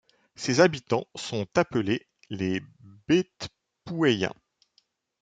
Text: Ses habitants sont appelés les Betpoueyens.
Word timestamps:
Ses 0.35 0.61
habitants 0.61 1.05
sont 1.13 1.45
appelés 1.53 2.07
les 2.31 2.59
Betpoueyens. 3.07 4.33